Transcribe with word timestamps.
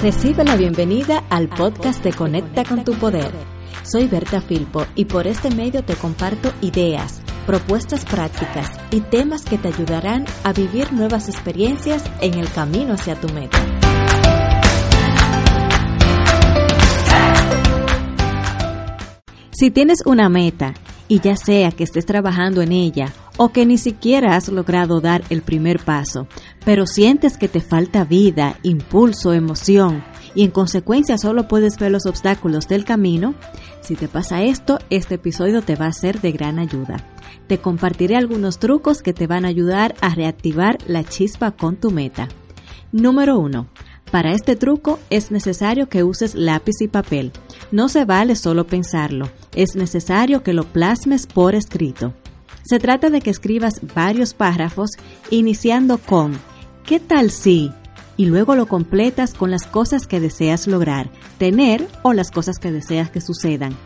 Recibe 0.00 0.44
la 0.44 0.54
bienvenida 0.54 1.24
al 1.28 1.48
podcast 1.48 2.04
de 2.04 2.12
Conecta 2.12 2.62
con 2.62 2.84
tu 2.84 2.94
Poder. 2.94 3.32
Soy 3.82 4.06
Berta 4.06 4.40
Filpo 4.40 4.86
y 4.94 5.06
por 5.06 5.26
este 5.26 5.50
medio 5.50 5.82
te 5.82 5.96
comparto 5.96 6.52
ideas, 6.60 7.20
propuestas 7.48 8.04
prácticas 8.04 8.70
y 8.92 9.00
temas 9.00 9.44
que 9.44 9.58
te 9.58 9.66
ayudarán 9.66 10.24
a 10.44 10.52
vivir 10.52 10.92
nuevas 10.92 11.28
experiencias 11.28 12.04
en 12.20 12.34
el 12.34 12.48
camino 12.52 12.94
hacia 12.94 13.20
tu 13.20 13.28
meta. 13.30 13.58
Si 19.50 19.72
tienes 19.72 20.06
una 20.06 20.28
meta 20.28 20.74
y 21.08 21.20
ya 21.20 21.36
sea 21.36 21.72
que 21.72 21.84
estés 21.84 22.06
trabajando 22.06 22.62
en 22.62 22.72
ella 22.72 23.12
o 23.36 23.50
que 23.50 23.66
ni 23.66 23.78
siquiera 23.78 24.36
has 24.36 24.48
logrado 24.48 25.00
dar 25.00 25.22
el 25.30 25.42
primer 25.42 25.80
paso, 25.80 26.28
pero 26.64 26.86
sientes 26.86 27.36
que 27.36 27.48
te 27.48 27.60
falta 27.60 28.04
vida, 28.04 28.58
impulso, 28.62 29.32
emoción 29.32 30.04
y 30.34 30.44
en 30.44 30.50
consecuencia 30.50 31.18
solo 31.18 31.48
puedes 31.48 31.78
ver 31.78 31.90
los 31.90 32.06
obstáculos 32.06 32.68
del 32.68 32.84
camino, 32.84 33.34
si 33.80 33.96
te 33.96 34.08
pasa 34.08 34.42
esto, 34.42 34.78
este 34.90 35.14
episodio 35.14 35.62
te 35.62 35.76
va 35.76 35.86
a 35.86 35.92
ser 35.92 36.20
de 36.20 36.32
gran 36.32 36.58
ayuda. 36.58 37.04
Te 37.46 37.58
compartiré 37.58 38.16
algunos 38.16 38.58
trucos 38.58 39.02
que 39.02 39.12
te 39.12 39.26
van 39.26 39.44
a 39.44 39.48
ayudar 39.48 39.94
a 40.00 40.14
reactivar 40.14 40.78
la 40.86 41.04
chispa 41.04 41.52
con 41.52 41.76
tu 41.76 41.90
meta. 41.90 42.28
Número 42.92 43.38
1. 43.38 43.66
Para 44.10 44.32
este 44.32 44.56
truco 44.56 44.98
es 45.10 45.30
necesario 45.30 45.88
que 45.88 46.02
uses 46.02 46.34
lápiz 46.34 46.80
y 46.80 46.88
papel. 46.88 47.32
No 47.70 47.88
se 47.88 48.04
vale 48.04 48.36
solo 48.36 48.66
pensarlo, 48.66 49.28
es 49.54 49.76
necesario 49.76 50.42
que 50.42 50.52
lo 50.52 50.64
plasmes 50.64 51.26
por 51.26 51.54
escrito. 51.54 52.14
Se 52.64 52.78
trata 52.78 53.10
de 53.10 53.20
que 53.20 53.30
escribas 53.30 53.80
varios 53.94 54.34
párrafos 54.34 54.90
iniciando 55.30 55.98
con 55.98 56.38
¿qué 56.84 57.00
tal 57.00 57.30
si? 57.30 57.72
y 58.18 58.26
luego 58.26 58.56
lo 58.56 58.66
completas 58.66 59.32
con 59.32 59.50
las 59.50 59.66
cosas 59.66 60.06
que 60.06 60.20
deseas 60.20 60.66
lograr, 60.66 61.08
tener 61.38 61.86
o 62.02 62.12
las 62.12 62.30
cosas 62.30 62.58
que 62.58 62.72
deseas 62.72 63.10
que 63.10 63.20
sucedan. 63.20 63.76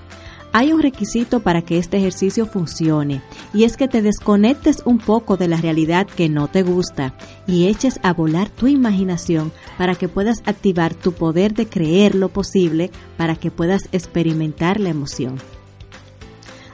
Hay 0.55 0.71
un 0.75 0.83
requisito 0.83 1.41
para 1.41 1.63
que 1.63 1.79
este 1.79 1.97
ejercicio 1.97 2.45
funcione 2.45 3.23
y 3.55 3.65
es 3.65 3.79
que 3.79 3.89
te 3.89 4.03
desconectes 4.03 4.83
un 4.85 4.99
poco 4.99 5.39
de 5.39 5.49
la 5.49 5.57
realidad 5.57 6.07
que 6.07 6.29
no 6.29 6.47
te 6.49 6.63
gusta 6.63 7.15
y 7.47 7.69
eches 7.69 7.99
a 8.03 8.13
volar 8.13 8.51
tu 8.51 8.67
imaginación 8.67 9.51
para 9.79 9.95
que 9.95 10.09
puedas 10.09 10.43
activar 10.45 10.95
tu 10.95 11.13
poder 11.13 11.55
de 11.55 11.67
creer 11.67 12.15
lo 12.15 12.29
posible 12.29 12.91
para 13.17 13.35
que 13.37 13.51
puedas 13.51 13.89
experimentar 13.93 14.79
la 14.79 14.91
emoción. 14.91 15.37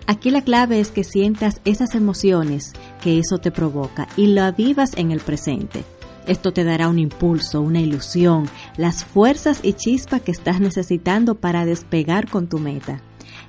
Aquí 0.08 0.32
la 0.32 0.42
clave 0.42 0.80
es 0.80 0.90
que 0.90 1.04
sientas 1.04 1.60
esas 1.64 1.94
emociones 1.94 2.72
que 3.00 3.20
eso 3.20 3.38
te 3.38 3.52
provoca 3.52 4.08
y 4.16 4.28
lo 4.28 4.42
avivas 4.42 4.96
en 4.96 5.12
el 5.12 5.20
presente. 5.20 5.84
Esto 6.26 6.52
te 6.52 6.64
dará 6.64 6.88
un 6.88 6.98
impulso, 6.98 7.60
una 7.60 7.80
ilusión, 7.80 8.48
las 8.76 9.04
fuerzas 9.04 9.60
y 9.62 9.74
chispa 9.74 10.18
que 10.18 10.32
estás 10.32 10.60
necesitando 10.60 11.36
para 11.36 11.64
despegar 11.64 12.28
con 12.28 12.48
tu 12.48 12.58
meta. 12.58 13.02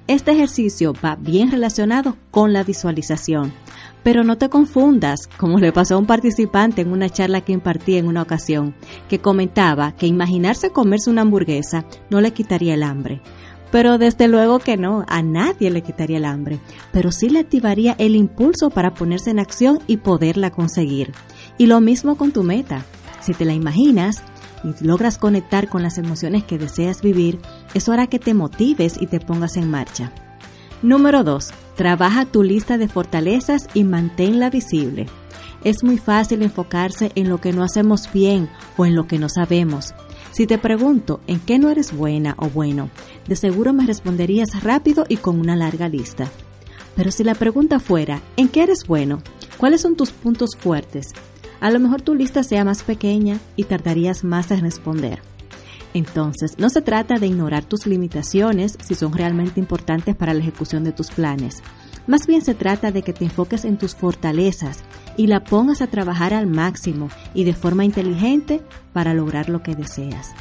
Este 0.07 0.31
ejercicio 0.31 0.93
va 1.03 1.15
bien 1.15 1.51
relacionado 1.51 2.17
con 2.31 2.53
la 2.53 2.63
visualización. 2.63 3.53
Pero 4.03 4.23
no 4.23 4.37
te 4.37 4.49
confundas, 4.49 5.27
como 5.37 5.59
le 5.59 5.71
pasó 5.71 5.95
a 5.95 5.97
un 5.97 6.05
participante 6.05 6.81
en 6.81 6.91
una 6.91 7.09
charla 7.09 7.41
que 7.41 7.51
impartí 7.51 7.97
en 7.97 8.07
una 8.07 8.21
ocasión, 8.21 8.73
que 9.09 9.19
comentaba 9.19 9.91
que 9.91 10.07
imaginarse 10.07 10.71
comerse 10.71 11.09
una 11.09 11.21
hamburguesa 11.21 11.85
no 12.09 12.21
le 12.21 12.31
quitaría 12.31 12.73
el 12.73 12.83
hambre. 12.83 13.21
Pero 13.71 13.97
desde 13.97 14.27
luego 14.27 14.59
que 14.59 14.77
no, 14.77 15.05
a 15.07 15.21
nadie 15.21 15.69
le 15.69 15.83
quitaría 15.83 16.17
el 16.17 16.25
hambre, 16.25 16.59
pero 16.91 17.11
sí 17.11 17.29
le 17.29 17.39
activaría 17.39 17.95
el 17.99 18.15
impulso 18.15 18.69
para 18.69 18.93
ponerse 18.93 19.29
en 19.29 19.39
acción 19.39 19.79
y 19.85 19.97
poderla 19.97 20.49
conseguir. 20.49 21.11
Y 21.57 21.67
lo 21.67 21.79
mismo 21.81 22.15
con 22.15 22.31
tu 22.31 22.43
meta. 22.43 22.83
Si 23.21 23.33
te 23.33 23.45
la 23.45 23.53
imaginas, 23.53 24.23
y 24.63 24.83
logras 24.83 25.17
conectar 25.17 25.69
con 25.69 25.83
las 25.83 25.97
emociones 25.97 26.43
que 26.43 26.57
deseas 26.57 27.01
vivir, 27.01 27.39
eso 27.73 27.91
hará 27.91 28.07
que 28.07 28.19
te 28.19 28.33
motives 28.33 28.95
y 28.99 29.07
te 29.07 29.19
pongas 29.19 29.57
en 29.57 29.69
marcha. 29.69 30.11
Número 30.81 31.23
2. 31.23 31.49
Trabaja 31.75 32.25
tu 32.25 32.43
lista 32.43 32.77
de 32.77 32.87
fortalezas 32.87 33.67
y 33.73 33.83
manténla 33.83 34.49
visible. 34.49 35.07
Es 35.63 35.83
muy 35.83 35.97
fácil 35.97 36.41
enfocarse 36.41 37.11
en 37.15 37.27
lo 37.27 37.41
que 37.41 37.51
no 37.51 37.63
hacemos 37.63 38.11
bien 38.13 38.49
o 38.77 38.85
en 38.85 38.95
lo 38.95 39.07
que 39.07 39.19
no 39.19 39.27
sabemos. 39.27 39.93
Si 40.31 40.47
te 40.47 40.57
pregunto 40.57 41.19
en 41.27 41.39
qué 41.39 41.59
no 41.59 41.69
eres 41.69 41.91
buena 41.91 42.35
o 42.37 42.49
bueno, 42.49 42.89
de 43.27 43.35
seguro 43.35 43.73
me 43.73 43.85
responderías 43.85 44.63
rápido 44.63 45.05
y 45.09 45.17
con 45.17 45.39
una 45.39 45.55
larga 45.55 45.89
lista. 45.89 46.29
Pero 46.95 47.11
si 47.11 47.23
la 47.23 47.35
pregunta 47.35 47.79
fuera, 47.79 48.21
¿en 48.37 48.47
qué 48.47 48.63
eres 48.63 48.85
bueno? 48.87 49.21
¿Cuáles 49.57 49.81
son 49.81 49.95
tus 49.95 50.11
puntos 50.11 50.51
fuertes? 50.57 51.07
A 51.59 51.71
lo 51.71 51.79
mejor 51.79 52.01
tu 52.01 52.15
lista 52.15 52.43
sea 52.43 52.63
más 52.63 52.83
pequeña 52.83 53.39
y 53.55 53.65
tardarías 53.65 54.23
más 54.23 54.51
en 54.51 54.61
responder. 54.61 55.21
Entonces, 55.93 56.59
no 56.59 56.69
se 56.69 56.81
trata 56.81 57.17
de 57.17 57.27
ignorar 57.27 57.65
tus 57.65 57.87
limitaciones 57.87 58.77
si 58.81 58.95
son 58.95 59.13
realmente 59.13 59.59
importantes 59.59 60.15
para 60.15 60.33
la 60.33 60.41
ejecución 60.41 60.83
de 60.83 60.91
tus 60.91 61.09
planes. 61.09 61.63
Más 62.07 62.27
bien 62.27 62.41
se 62.41 62.55
trata 62.55 62.91
de 62.91 63.01
que 63.01 63.13
te 63.13 63.25
enfoques 63.25 63.65
en 63.65 63.77
tus 63.77 63.95
fortalezas 63.95 64.83
y 65.17 65.27
la 65.27 65.43
pongas 65.43 65.81
a 65.81 65.87
trabajar 65.87 66.33
al 66.33 66.47
máximo 66.47 67.09
y 67.33 67.43
de 67.43 67.53
forma 67.53 67.85
inteligente 67.85 68.61
para 68.93 69.13
lograr 69.13 69.49
lo 69.49 69.61
que 69.61 69.75
deseas. 69.75 70.33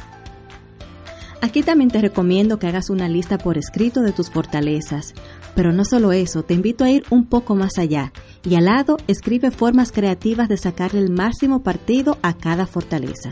Aquí 1.41 1.63
también 1.63 1.89
te 1.89 2.01
recomiendo 2.01 2.59
que 2.59 2.67
hagas 2.67 2.89
una 2.89 3.07
lista 3.07 3.37
por 3.37 3.57
escrito 3.57 4.01
de 4.01 4.11
tus 4.11 4.29
fortalezas, 4.29 5.13
pero 5.55 5.71
no 5.71 5.85
solo 5.85 6.11
eso, 6.11 6.43
te 6.43 6.53
invito 6.53 6.83
a 6.83 6.91
ir 6.91 7.03
un 7.09 7.25
poco 7.25 7.55
más 7.55 7.77
allá 7.77 8.11
y 8.43 8.55
al 8.55 8.65
lado 8.65 8.97
escribe 9.07 9.49
formas 9.49 9.93
creativas 9.93 10.49
de 10.49 10.57
sacarle 10.57 10.99
el 10.99 11.11
máximo 11.11 11.63
partido 11.63 12.17
a 12.21 12.33
cada 12.33 12.65
fortaleza. 12.65 13.31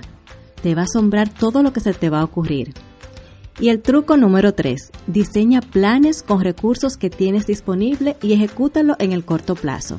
Te 0.64 0.74
va 0.74 0.84
a 0.84 0.86
asombrar 0.86 1.28
todo 1.28 1.62
lo 1.64 1.74
que 1.74 1.82
se 1.82 1.94
te 1.94 2.10
va 2.10 2.22
a 2.22 2.24
ocurrir. 2.24 2.74
Y 3.60 3.70
el 3.70 3.82
truco 3.82 4.18
número 4.18 4.54
3. 4.54 4.92
Diseña 5.08 5.62
planes 5.62 6.24
con 6.24 6.42
recursos 6.42 6.96
que 6.96 7.10
tienes 7.10 7.46
disponible 7.46 8.16
y 8.22 8.34
ejecútalo 8.34 8.96
en 9.00 9.12
el 9.12 9.26
corto 9.26 9.56
plazo. 9.56 9.98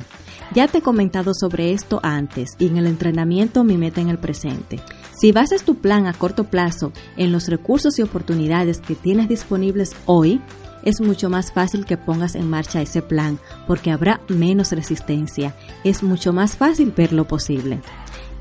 Ya 0.55 0.67
te 0.67 0.79
he 0.79 0.81
comentado 0.81 1.33
sobre 1.35 1.73
esto 1.73 1.99
antes 2.01 2.55
y 2.57 2.67
en 2.67 2.77
el 2.77 2.87
entrenamiento 2.87 3.63
Mi 3.63 3.77
Meta 3.77 4.01
en 4.01 4.09
el 4.09 4.17
Presente. 4.17 4.79
Si 5.19 5.31
basas 5.31 5.63
tu 5.63 5.75
plan 5.75 6.07
a 6.07 6.13
corto 6.13 6.45
plazo 6.45 6.91
en 7.17 7.31
los 7.31 7.47
recursos 7.47 7.99
y 7.99 8.01
oportunidades 8.01 8.79
que 8.79 8.95
tienes 8.95 9.29
disponibles 9.29 9.95
hoy, 10.05 10.41
es 10.83 11.01
mucho 11.01 11.29
más 11.29 11.51
fácil 11.51 11.85
que 11.85 11.97
pongas 11.97 12.33
en 12.33 12.49
marcha 12.49 12.81
ese 12.81 13.03
plan 13.03 13.37
porque 13.67 13.91
habrá 13.91 14.21
menos 14.27 14.71
resistencia. 14.71 15.55
Es 15.83 16.01
mucho 16.01 16.33
más 16.33 16.57
fácil 16.57 16.93
ver 16.97 17.13
lo 17.13 17.27
posible. 17.27 17.81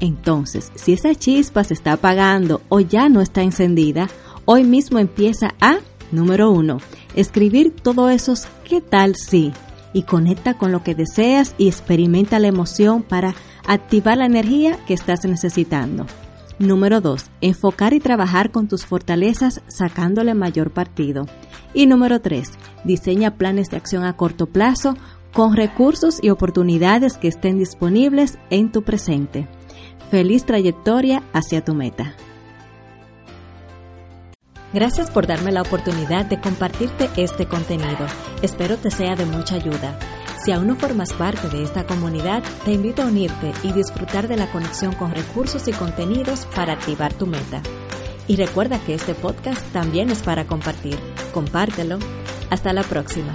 Entonces, 0.01 0.73
si 0.77 0.95
esa 0.95 1.15
chispa 1.15 1.63
se 1.63 1.75
está 1.75 1.93
apagando 1.93 2.63
o 2.71 2.81
ya 2.81 3.11
no 3.11 3.21
está 3.21 3.43
encendida, 3.43 4.09
hoy 4.47 4.65
mismo 4.65 4.99
empieza 4.99 5.55
a, 5.61 5.79
número 6.11 6.51
uno, 6.51 6.79
escribir 7.15 7.75
todo 7.83 8.09
esos 8.09 8.47
¿qué 8.65 8.81
tal 8.81 9.15
si? 9.17 9.53
Y 9.93 10.03
conecta 10.03 10.55
con 10.55 10.73
lo 10.73 10.83
que 10.83 10.95
deseas 10.95 11.55
y 11.59 11.69
experimenta 11.69 12.39
la 12.39 12.49
emoción 12.49 13.03
para 13.03 13.35
activar 13.67 14.19
la 14.19 14.27
energía 14.27 14.79
que 14.87 14.95
estás 14.95 15.25
necesitando. 15.25 16.07
Número 16.59 17.01
2. 17.01 17.27
Enfocar 17.41 17.95
y 17.95 18.01
trabajar 18.01 18.51
con 18.51 18.67
tus 18.67 18.85
fortalezas 18.85 19.63
sacándole 19.69 20.35
mayor 20.35 20.73
partido. 20.73 21.27
Y 21.73 21.87
número 21.87 22.21
3. 22.21 22.51
Diseña 22.85 23.37
planes 23.37 23.71
de 23.71 23.77
acción 23.77 24.05
a 24.05 24.17
corto 24.17 24.47
plazo 24.47 24.97
con 25.33 25.55
recursos 25.55 26.19
y 26.21 26.31
oportunidades 26.31 27.17
que 27.17 27.29
estén 27.29 27.59
disponibles 27.59 28.39
en 28.51 28.73
tu 28.73 28.83
presente. 28.83 29.47
Feliz 30.11 30.45
trayectoria 30.45 31.23
hacia 31.33 31.65
tu 31.65 31.75
meta. 31.75 32.15
Gracias 34.73 35.11
por 35.11 35.27
darme 35.27 35.51
la 35.51 35.63
oportunidad 35.63 36.27
de 36.27 36.41
compartirte 36.41 37.09
este 37.17 37.47
contenido. 37.47 38.07
Espero 38.43 38.77
te 38.77 38.91
sea 38.91 39.17
de 39.17 39.25
mucha 39.25 39.55
ayuda. 39.55 39.99
Si 40.45 40.53
aún 40.53 40.67
no 40.67 40.77
formas 40.77 41.13
parte 41.15 41.49
de 41.49 41.65
esta 41.65 41.87
comunidad, 41.87 42.43
te 42.65 42.73
invito 42.73 43.03
a 43.03 43.07
unirte 43.07 43.53
y 43.63 43.73
disfrutar 43.73 44.29
de 44.29 44.37
la 44.37 44.51
conexión 44.53 44.95
con 44.95 45.11
recursos 45.13 45.67
y 45.69 45.73
contenidos 45.73 46.47
para 46.55 46.75
activar 46.75 47.15
tu 47.15 47.27
meta. 47.27 47.63
Y 48.27 48.37
recuerda 48.37 48.79
que 48.79 48.95
este 48.95 49.15
podcast 49.15 49.65
también 49.73 50.11
es 50.11 50.21
para 50.23 50.47
compartir. 50.47 50.99
Compártelo. 51.33 51.99
Hasta 52.51 52.75
la 52.75 52.83
próxima. 52.83 53.33